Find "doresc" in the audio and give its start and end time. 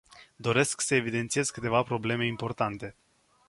0.35-0.81